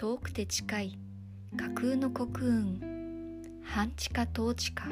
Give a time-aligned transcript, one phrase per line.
[0.00, 0.98] 遠くて近い
[1.58, 2.80] 架空の国運
[3.62, 4.84] 半地下統治下。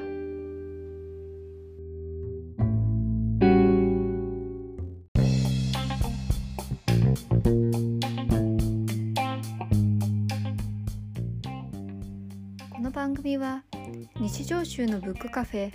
[12.70, 13.64] この番組は
[14.20, 15.72] 日常集のブックカフェ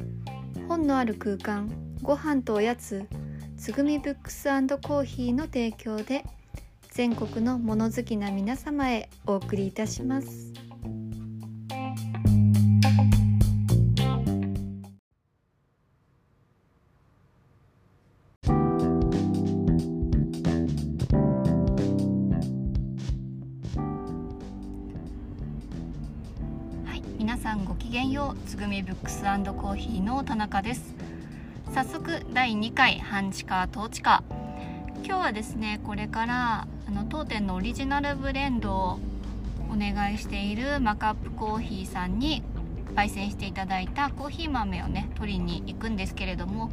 [0.68, 1.72] 本のある空間
[2.04, 3.08] ご飯とおやつ
[3.58, 6.24] つぐみブックスコーヒーの提供で
[6.96, 10.54] 全国の物好きな皆様へお送りいたします。
[26.86, 30.94] はい皆さんごきげんようつぐみブックスコーヒーの田中です。
[31.74, 34.24] 早速第2回半地下統治下。
[35.04, 39.00] 今日はですねこれからあの当店のオリジナルブレンドを
[39.72, 42.44] お願いしているマカップコーヒーさんに
[42.96, 46.72] 焙煎していただいたコーヒー豆をね取りに行くんですけれども、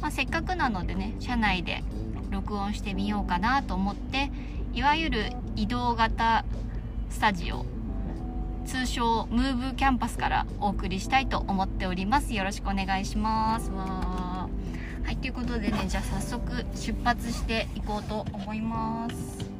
[0.00, 1.82] まあ、せっかくなのでね車内で
[2.30, 4.30] 録音してみようかなと思って
[4.74, 6.44] いわゆる移動型
[7.10, 7.64] スタジオ
[8.64, 12.32] 通称ムーブキャンパスからお送りしたいと思っております。
[12.32, 13.70] よろしくお願いします。
[13.70, 14.48] は
[15.10, 19.51] いということでねじゃあ早速出発していこうと思います。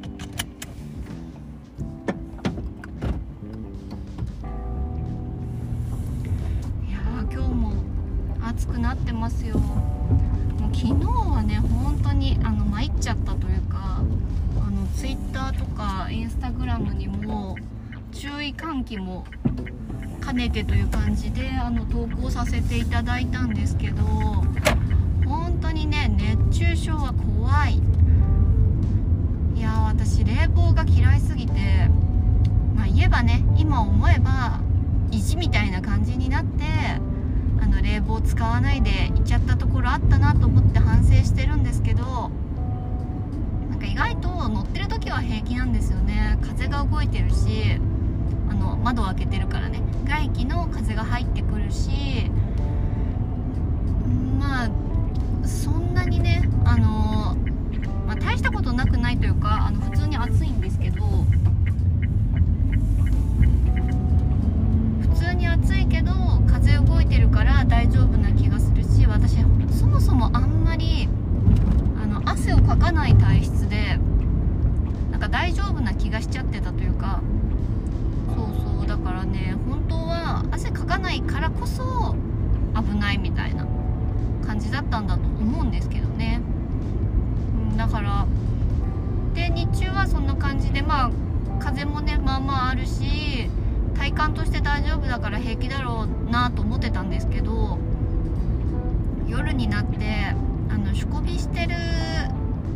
[8.62, 9.58] 暑くなってますよ。
[9.58, 13.98] もう昨日はね本当にあの参っちゃったというか
[14.64, 17.56] あのツイッターとかインスタグラムにも
[18.12, 19.24] 注意喚起も
[20.24, 27.80] 兼ねてという感じであの投稿させていただいたんですけど本当にね熱中症は怖い。
[29.56, 31.52] いや私冷房が嫌いすぎて
[32.76, 34.60] まあ言えばね今思えば
[35.10, 36.62] 意地みたいな感じになって
[37.72, 42.30] の冷房使わないで行っちゃったところあったなと思って反省してるんですけど
[43.70, 46.38] なんか意外と乗ってる時は平気なんですよね。
[46.42, 47.80] 風が動いてるし
[48.50, 49.82] あの窓を開けてるからね。
[50.04, 52.30] 外気の風が入ってくるし
[54.38, 54.70] まあ
[55.44, 57.36] そんなにねあの、
[58.06, 61.02] まあ、大したことなくないというかあの普通に暑いんですけど
[67.12, 69.36] てるから大丈夫な気がするし私
[69.78, 71.10] そもそもあんまり
[72.02, 73.98] あの汗をかかない体質で
[75.10, 77.20] なんか大丈夫な気がしちゃってたというか
[78.34, 82.16] そうそうだからね本当は汗かかないからこそ
[82.74, 83.66] 危ないみたいな
[84.46, 86.40] 感じだったんだと思うんですけどね、
[87.70, 88.26] うん、だから
[89.34, 91.10] で日中はそんな感じでまあ
[91.60, 93.50] 風もねまあまああるし
[93.94, 97.78] 体感として大丈夫だから平気だろうなと思ってたんですけど
[99.28, 100.34] 夜になって
[100.68, 101.74] あの仕込みしてる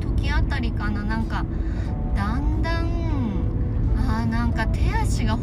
[0.00, 1.02] 時あたりかな。
[1.02, 1.44] なんか
[2.14, 2.86] だんだん
[3.96, 5.36] あーなんか手足が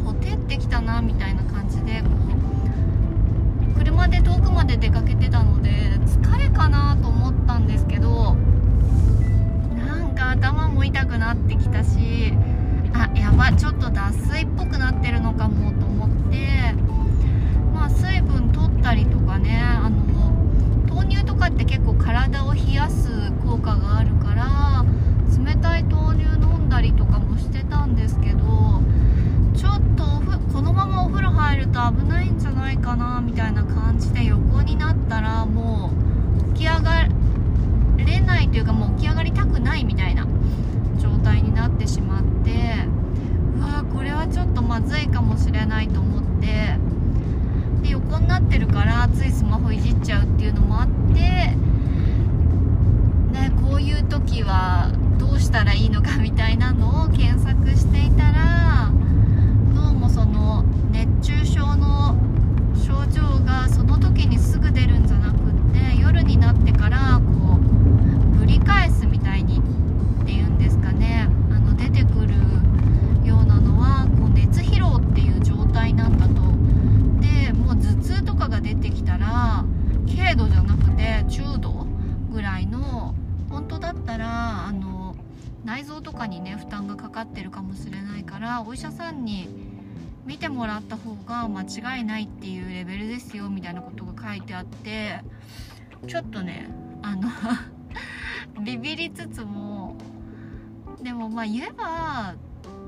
[101.34, 102.36] まあ言えば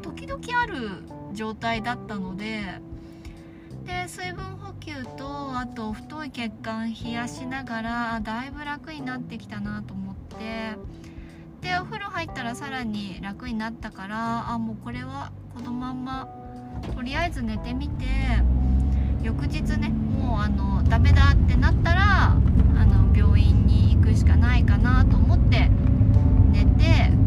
[0.03, 1.03] 時々ある
[1.33, 2.63] 状態だったので
[3.85, 10.77] で水分補給とあと太い血管冷やしながらだいぶ楽になってきたなと思って
[11.61, 16.29] でお風呂入ったらさらに楽になったからあもうこれはこのまんま
[16.95, 18.05] とりあえず寝てみて
[19.23, 25.69] 翌日ねもうあのダメだってなったらあの病院に行くしかないかなと思って
[26.53, 27.26] 寝て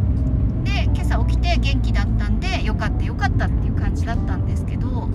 [0.63, 4.89] で今朝起きて元気だったんでよかったよかったっていう感じだったんですけど。
[4.89, 5.09] そう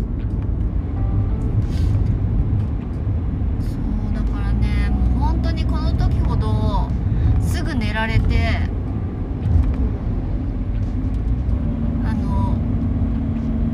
[4.14, 6.88] だからねもう本当にこの時ほど
[7.40, 8.58] すぐ寝られて
[12.04, 12.56] あの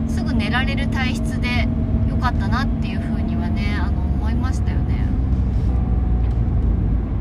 [0.08, 1.69] すぐ寝られる体質で
[2.08, 5.06] よかったなっていうふうにはねあの思いましたよね。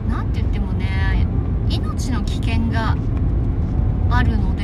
[0.10, 1.26] なんて言ってもね
[1.70, 2.96] 命の危険が
[4.10, 4.64] あるので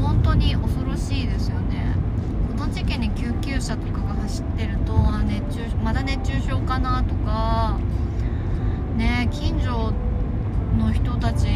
[0.00, 1.94] 本当に恐ろしいですよね。
[2.56, 4.92] この時期に救急車とかが走ってると
[5.22, 7.78] 熱中まだ熱中症かなとか
[8.96, 9.92] ね近所
[10.78, 11.46] の人たち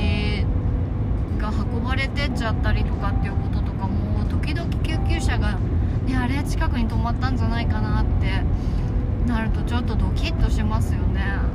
[1.38, 5.58] が運ばれてっちゃったりとかっていうこととかも時々救急車が、
[6.06, 8.42] ね、あれ近くに止まったんじゃないかなって
[9.26, 11.51] なるとちょっとドキッとしますよね。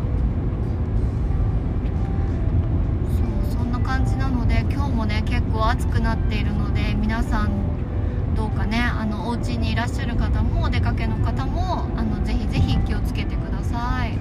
[3.88, 14.12] 感じなので今日もね結構暑くなっているので皆さんどうかねあのお家にいらっしゃる方もお出かけの方もあのぜひぜひ気をつけてください。
[14.12, 14.14] い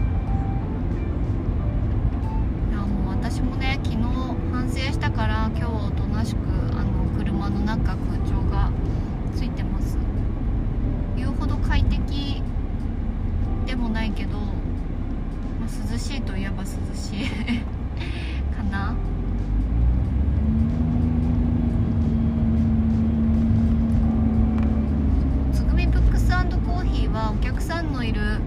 [2.73, 4.03] やもう私もね昨日
[4.53, 6.39] 反省したから今日おとなしく
[6.79, 8.71] あの車の中空調が
[9.35, 9.99] ついてます。
[11.17, 12.41] 言うほど快適
[13.67, 14.47] でもないけど、ま
[15.67, 17.29] あ、涼しいといえば涼しい
[18.55, 18.95] かな
[25.53, 28.41] つぐみブックスコーヒーはお客さんのいる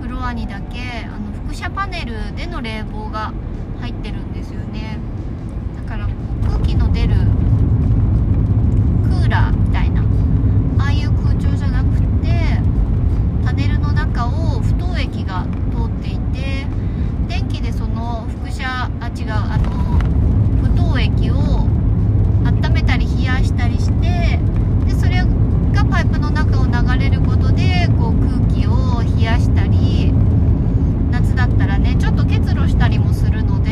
[0.00, 3.32] フロアにだけあの副車パネルでの冷房が
[3.80, 4.98] 入ってるんですよね
[5.76, 6.12] だからこ
[6.42, 7.14] う空気の出る
[9.04, 10.02] クーラーみたいな
[10.78, 12.60] ああいう空調じゃなくて
[13.44, 16.66] パネルの中を不凍液が通っていて
[17.28, 19.98] 電気でその輻射あ違うあの
[20.62, 21.66] 不凍液を
[22.44, 24.38] 温めたり冷やしたりして
[24.86, 25.22] でそれ
[25.72, 30.12] がパイプの中を流れることでこう空気を冷やしたり
[31.10, 33.70] 夏だったらねちょっと結露したりもするので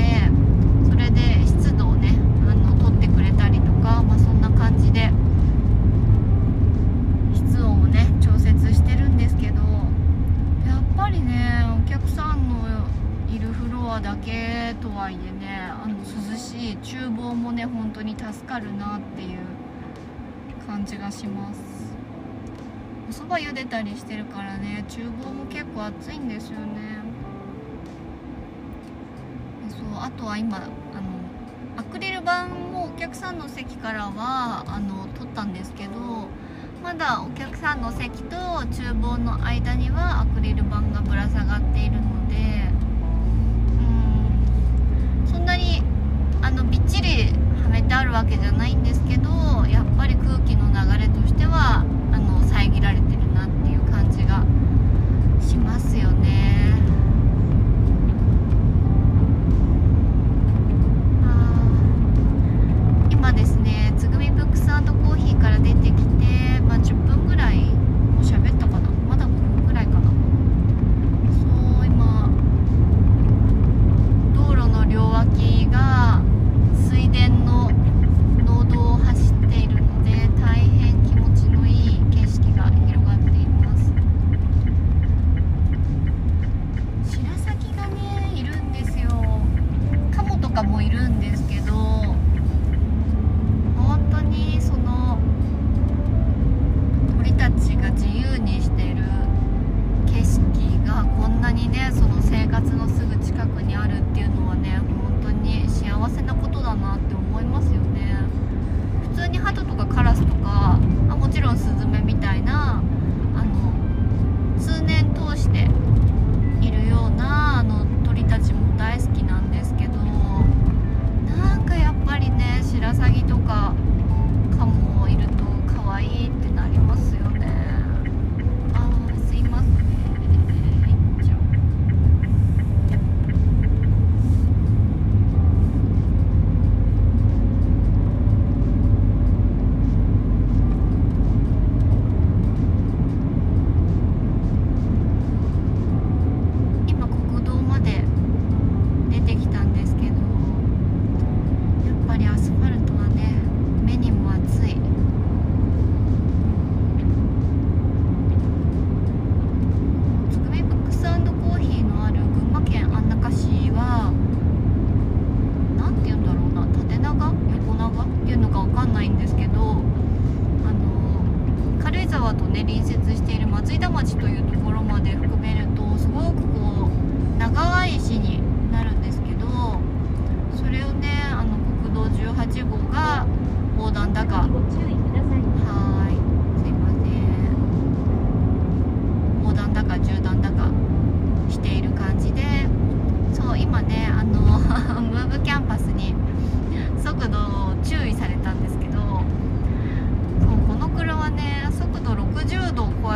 [0.88, 2.14] それで湿度をね
[2.48, 5.10] あの取ってくれたりとか、まあ、そんな感じで
[7.34, 9.62] 室温をね調節してるんですけど
[10.66, 12.60] やっぱりねお客さんの
[13.34, 19.38] いるフロアだけとはいえねあの涼しい厨房もね本当に助かるなっていう
[20.66, 21.60] 感じがします
[23.08, 26.98] お蕎麦茹でたりしてるからね厨房も結構暑いんですよね。
[29.70, 30.66] そうあとは今あの
[31.76, 35.92] アクリル板もお客さんの席からはあの取ったんですけど
[36.82, 38.36] まだお客さんの席と
[38.72, 42.34] 厨房の間にはアクリル板がぶら下がっているので
[45.24, 45.82] うんそんなに
[46.42, 49.30] あのびっちりはめてあるわけじゃないんですけど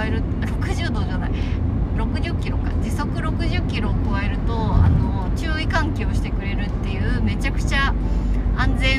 [0.07, 1.31] える60度じゃない。
[1.97, 2.71] 60キロか。
[2.83, 7.95] 時速60キロを超えるとあの注意喚起をしてくれるっていうめちゃくちゃ
[8.57, 8.94] 安全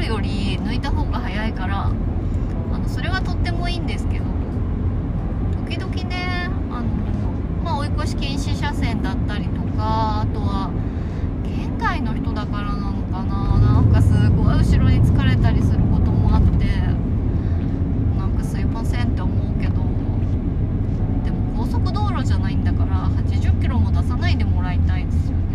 [0.00, 1.86] るより抜いた方が早いから
[2.72, 4.24] あのそれはとってもいいんですけど
[5.68, 6.86] 時々ねあの、
[7.62, 10.70] まあ、追い越し禁止車線だったりとかあとは
[11.44, 16.64] 県外の人だからなのかななんかすごい後ろに疲れたりすることもあって
[18.18, 19.74] なんかすいませんって思うけど
[21.24, 25.49] でも高速道路じゃないんだから80キロも出さないでもらいたいですよね。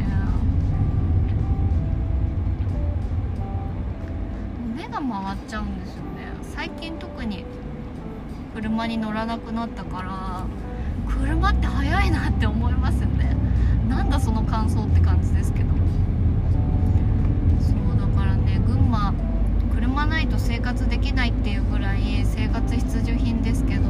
[4.96, 6.32] が回っちゃうんですよね。
[6.56, 7.44] 最近特に
[8.54, 10.46] 車に乗らなくなったから
[11.22, 13.36] 車って速いなって思いますよね。
[13.90, 15.70] なんだその感想って感じですけど。
[17.60, 19.14] そうだからね群馬
[19.74, 23.85] 車ないと生活できないっていうぐらい生活必需品ですけど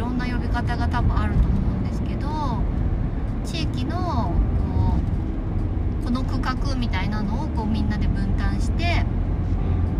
[0.00, 2.28] ろんな呼び方が多分あると思うんですけど
[3.44, 4.96] 地域のこ
[6.02, 9.04] うこの区画みたいなのをこうみんなで分担して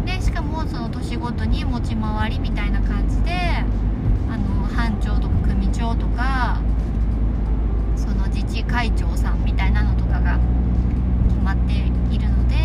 [0.07, 6.61] でしかもその年ごとに持ち回りみたいな感じであの班長とか組長とか
[7.97, 10.39] その自治会長さんみたいなのとかが
[11.29, 11.73] 決まって
[12.15, 12.57] いるので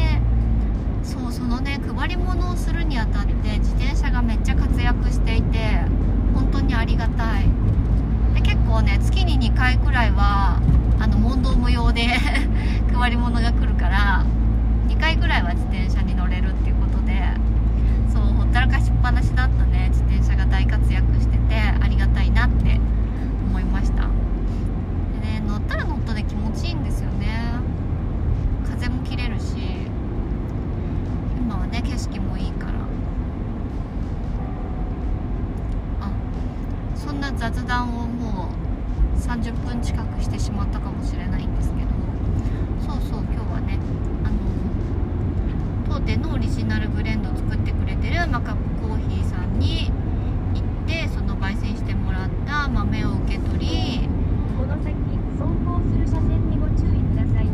[1.03, 6.04] そうそのね配り物をするにあたって自転車がめっちゃ活躍していて。
[6.35, 7.45] 本当にありがたい。
[8.35, 10.59] で結構ね月に2回くらいは
[10.99, 12.07] あの問答無用で
[12.93, 14.25] 配り物が来るから
[14.89, 17.21] 2回くらいは自転車に乗れるっていうことで
[18.11, 22.79] そうほったらかしっぱなしだったね自転車が大活躍しててありがたいなって
[23.47, 24.07] 思いましたで
[25.27, 27.25] ね乗ったら乗ったで気持ちいいんですよね
[28.69, 29.55] 風も切れるし
[31.37, 32.71] 今はね景色もいいから
[36.01, 36.09] あ
[36.95, 38.49] そんな雑談をも
[39.15, 41.89] う30分近くしてしまったかもしれないんですけど
[42.93, 43.79] そうそう今日はね
[44.23, 44.35] あの
[45.89, 49.89] 当店のオリジナルブレンドを作ってくれてるマカップコーヒーさんに
[50.53, 54.09] 行ってその焙煎してもらった豆を受け取り
[54.57, 54.93] この先
[55.39, 57.51] 走行する車線にご注意くださいは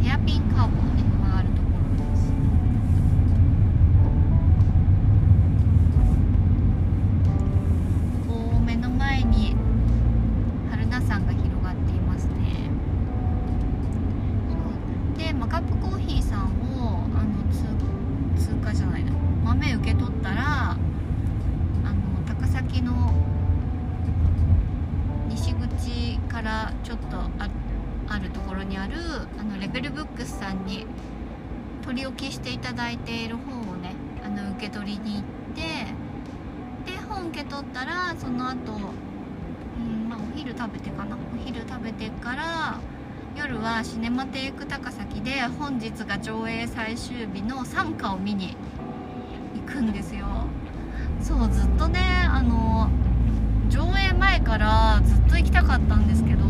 [0.00, 2.32] ーいヘアピンカーブをね曲がるところです
[8.28, 9.54] こう目の前に
[10.70, 12.70] 春名山が広がっていますね
[14.48, 14.56] そ
[15.16, 17.64] うでマカップコーヒーさんをあの通
[18.46, 19.12] 通過じゃないな
[19.44, 23.14] 豆受け取ったらあの高崎の
[25.28, 27.48] 西口からちょっとあ
[28.08, 28.94] あるところにある
[29.38, 30.84] あのレベルブックスさんに
[31.82, 35.22] 取り置きしていただいている本をねあの受け取りに行っ
[35.54, 35.62] て
[36.92, 38.76] で本受け取ったらその後う
[39.80, 41.16] んまあお昼食べてかな？
[41.16, 42.78] お昼食べてから
[43.34, 48.58] 夜はシネマテイク高崎で本日が上映最終日の参加を見に
[49.66, 50.26] 行くんですよ。
[51.22, 52.90] そうずっとねあの
[53.70, 56.46] 上映前からずっと行きたかったんですけどそ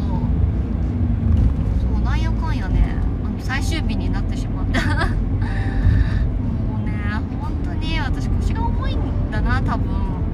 [1.97, 4.81] うなんやかんやねあの最終日になってしまった。
[4.87, 5.15] も
[6.77, 6.93] うね
[7.41, 10.30] 本当に私腰が重いんだな多分。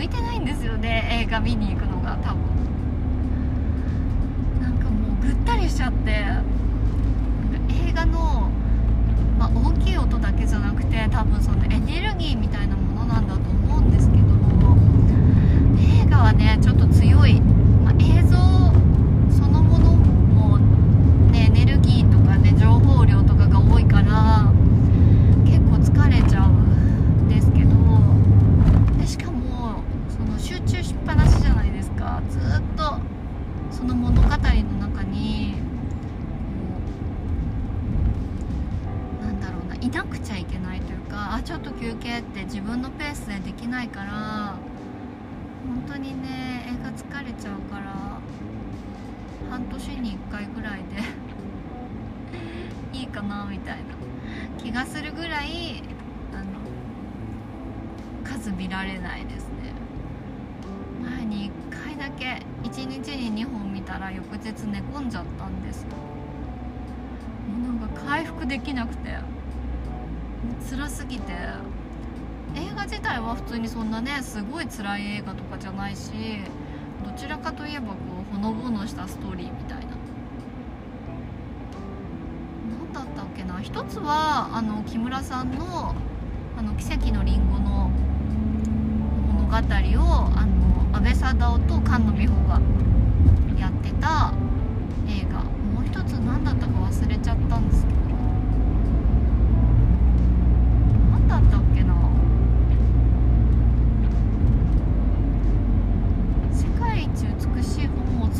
[0.00, 2.40] 向いてないんですよね映画見に行くのが多分。
[4.62, 6.24] なんかもうぐったりしちゃって。
[7.88, 8.48] 映画の、
[9.38, 14.22] まあ、大きい音だけじゃなくて多分そのエネルギーみたいなものなんだと思うんですけど
[16.04, 18.36] 映画はねちょっと強い、まあ、映像
[19.36, 20.58] そのものも
[21.32, 24.52] ねエネルギーとかね情報量とかが多いから
[25.44, 27.74] 結構疲れちゃうんですけど
[28.98, 32.98] でしかもその集中しっぱなしじゃないですかずーっと
[33.80, 35.54] その物語の中に
[38.92, 44.58] こうなんだろうないなくちゃいけないというかあちょっと休憩って自分のペースでできないから
[45.66, 48.20] 本当にね映画疲れちゃうから
[49.48, 50.80] 半年に1回ぐらい
[52.92, 53.82] で いいかなみたいな
[54.62, 55.82] 気がするぐらい
[56.34, 56.60] あの
[58.30, 59.72] 数見られないですね。
[61.02, 65.84] 前に1回だけ1日に2本たら翌日寝込んじゃったんです。
[65.84, 65.90] も
[67.58, 69.16] うなんか回復できなくても
[70.60, 71.32] う辛すぎて。
[72.52, 76.10] 映画自体は普通にそんなねすごい辛い映画とかじゃないし
[77.04, 77.94] どちらかといえばこ
[78.28, 79.84] うほのぼのしたストーリーみたいな。
[82.92, 83.60] 何だったっけな。
[83.60, 85.94] 一つはあの木村さんの
[86.58, 87.88] 「あの奇跡のりんご」の
[89.32, 89.60] 物語を
[90.36, 92.60] あの安倍貞夫と菅野美穂が
[93.58, 94.32] やってた
[95.08, 95.40] 映画。
[95.40, 97.98] もう一つ何だったか忘れちゃったんですけど
[101.10, 101.94] 何だったっけな
[106.52, 108.30] 世界一美しい本を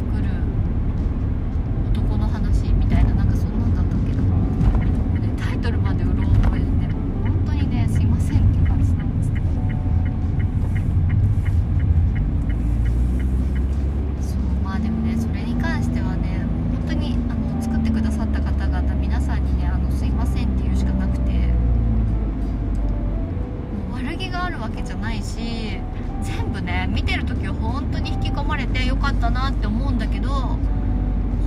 [29.01, 30.29] かったなって思うんだけど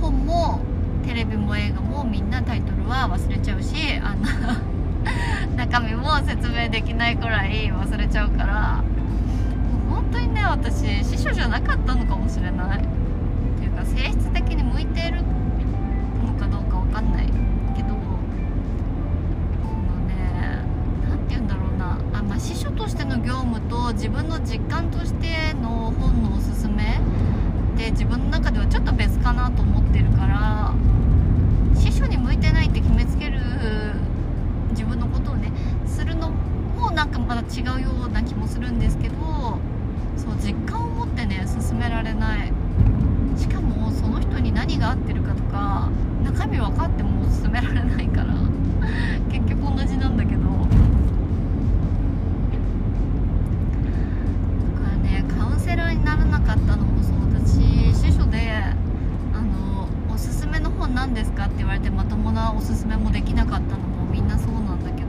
[0.00, 0.60] 本も
[1.06, 8.84] テレビも映画もみんなタイトルは忘れちゃうしあの中身も説明できないくらい忘れちゃうから
[9.88, 12.78] 本当にね私司書じゃなかったのかもしれない。
[12.78, 12.82] っ
[13.58, 15.22] ていうか性質的に向いてる
[16.24, 17.26] のかどうかわかんない
[17.76, 17.94] けどそ
[19.66, 20.64] のね
[21.08, 21.98] 何て言うんだろうな。
[22.18, 27.00] あ、まあ、司書としての業務と自分の実感としての本のおすすめ
[27.74, 30.72] って自分の中ではちょっと別かなと思ってるから
[31.74, 33.40] 司書に向いてないって決めつける
[34.70, 35.50] 自分のことをね
[35.84, 39.14] するのもなんかまだ違うような気もするんですけど
[40.38, 42.52] う実感を持ってね進められない。
[43.36, 45.88] しかもその人に何が合ってるかとか
[46.22, 48.34] 中身分かっても進められないから
[49.30, 50.42] 結局同じなんだけど。
[50.42, 50.48] だ
[54.80, 58.52] からねカウンセラーにならなかったのもそうだし司書で
[59.32, 65.08] あのおすすめの本何ですかって言われてまともなおすすめもできなかったのもみんなそうなんだけど。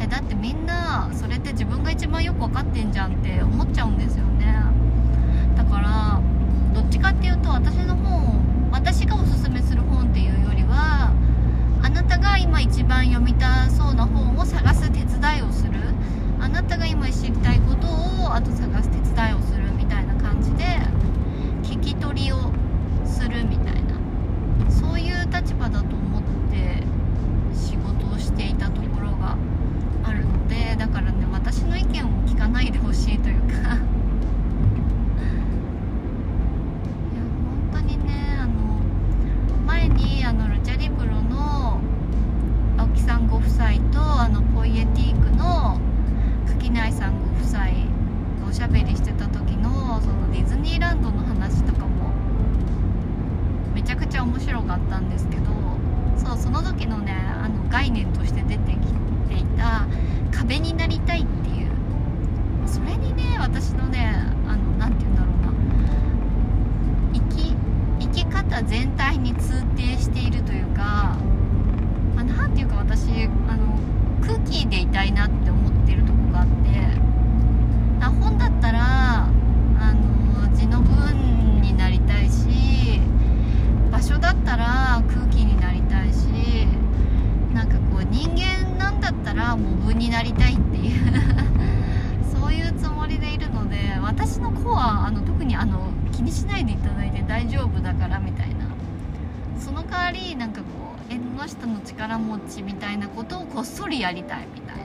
[0.00, 4.33] えだってみんなそれって自分が一番よく分かってんじゃんって思っちゃうんですよね。
[5.56, 6.20] だから
[6.74, 11.12] どっちかっていうと私の本私がおすすめする本っていうよりは
[11.82, 15.72] あなたが今一番読みたそうな本を探す手伝いをする。
[16.40, 20.64] あなたが今知りたいことをあと探す手伝いをするみたいな感じで
[21.62, 22.50] 聞き取りを
[23.06, 23.94] するみたいな。
[24.70, 26.82] そういう立場だと思って
[27.54, 29.36] 仕事をしていたところが
[30.04, 33.80] あるのでだからね私の意見を聞かないでほしいというかいや本
[37.72, 38.52] 当にねあの
[39.66, 41.80] 前にあのルチャリブロの
[42.78, 45.80] 青木さんご夫妻とあのポイエティークの
[46.46, 47.68] 垣内さんご夫妻が
[48.48, 52.12] おしゃべりしてた時のそのディズニーランドの話とかも
[53.74, 55.44] めちゃくちゃ面白かったんですけど
[56.16, 58.78] そうその時のねあの概念として出てき
[59.28, 59.86] ていた
[60.32, 61.70] 壁になりたいっていう
[62.66, 64.14] それにね私のね
[64.48, 65.52] あのなんて言うんだろうな
[67.12, 67.54] 生き
[68.00, 71.16] 生き方全体に通底しているというか
[72.16, 73.08] あなんていうか私
[73.48, 73.78] あの
[74.20, 77.04] 空気でいたいなって思ってるとこがあって
[78.20, 79.28] 本だったらあ
[79.92, 83.00] の字の文になりたいし
[83.90, 86.26] 場所だったら空気になりたいし
[87.54, 91.02] なんかこう人間なんだったらモブになりたいっていう
[92.38, 98.66] そういうつもりでいるので私の子はあの特にあの気にしないでいただいて大丈夫だからみたいな。
[99.58, 100.66] その代わりなんかこ
[101.08, 104.82] う縁の下の力持ちみたいなことをこっそりやりたいみたいな。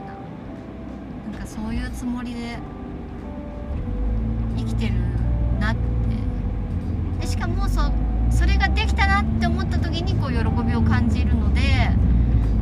[1.32, 2.58] なんかそういうつもりで
[4.56, 4.94] 生きてる
[5.60, 5.80] なって。
[7.20, 7.92] でしかもそ
[8.30, 11.60] それができたなって思った時にこう喜びを感じるので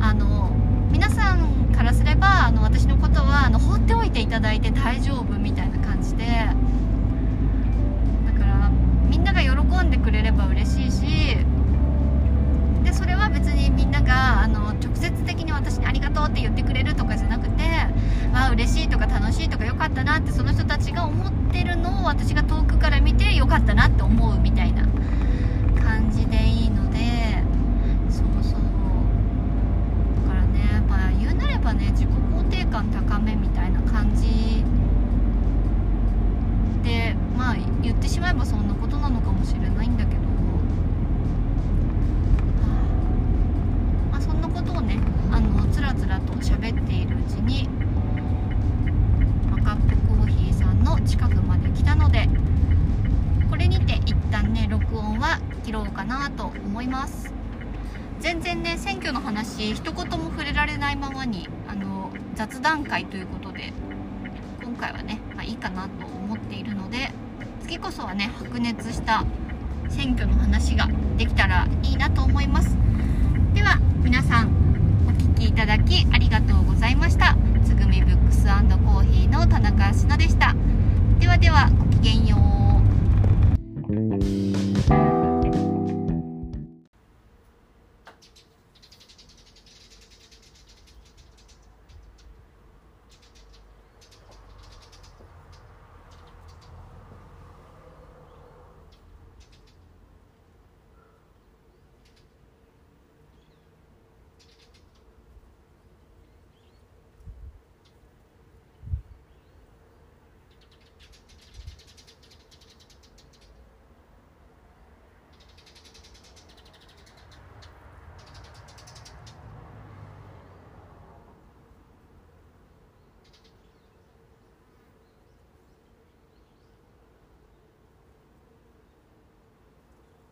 [0.01, 0.51] あの
[0.91, 6.53] 皆さんからすればあの私のことはあの放っておいていただいて大丈夫みたいな感じでだ
[8.39, 8.69] から
[9.09, 9.49] みんなが喜
[9.85, 11.37] んでくれれば嬉しいし
[12.83, 17.63] でそれは別にみんながあの直接的に私にありがとうって言ってくれるとかじゃなくて
[18.33, 24.87] わあ嬉しいとか楽しいとかよかったなってその人たちが思ってるのを私が遠くから見てよかったなって思うみたいな。
[26.09, 26.97] 感じでいいので
[28.09, 28.61] そうそう。
[30.25, 34.63] だからねやっぱ言うなればね自己肯定感高めみたいな感じ
[36.83, 40.21] でまあ言ってしまえばそんなことなのかもしれないんだけど、
[44.11, 44.97] まあ、そんなことをね
[45.31, 47.69] あのつらつらと喋っているうちに
[49.51, 52.27] マカップコーヒーさんの近くまで来たので
[53.51, 57.31] これにて一旦ね録音は切ろうかなと思います。
[58.19, 63.71] 全然ね選挙の話一言も触れられないままにあの雑談会ということで
[64.63, 67.11] 今回はね、まあ、いいかなと思っているので
[67.61, 69.23] 次こそはね白熱した
[69.89, 72.75] 選挙の話ができたらいいなと思います。
[73.53, 74.47] では皆さん
[75.07, 77.37] お聞きいただきありがとうございました。
[77.63, 80.28] つぐみブックスコーヒーの田中しのでした。